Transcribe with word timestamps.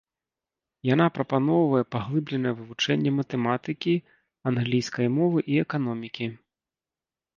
Яна 0.93 1.05
прапаноўвае 1.17 1.81
паглыбленае 1.95 2.53
вывучэнне 2.61 3.11
матэматыкі, 3.19 3.93
англійскай 4.53 5.07
мовы 5.19 5.39
і 5.53 5.63
эканомікі. 5.69 6.25